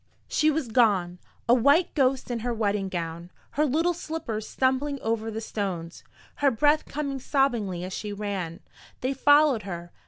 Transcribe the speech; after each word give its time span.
She 0.27 0.49
was 0.49 0.67
gone, 0.67 1.19
a 1.47 1.53
white 1.53 1.93
ghost 1.93 2.31
in 2.31 2.39
her 2.39 2.51
wedding 2.55 2.89
gown, 2.89 3.29
her 3.51 3.67
little 3.67 3.93
slippers 3.93 4.49
stumbling 4.49 4.99
over 5.01 5.29
the 5.29 5.39
stones, 5.41 6.03
her 6.37 6.49
breath 6.49 6.85
coming 6.85 7.19
sobbingly 7.19 7.83
as 7.83 7.93
she 7.93 8.11
ran. 8.11 8.61
They 9.01 9.13
followed 9.13 9.61
her. 9.61 9.91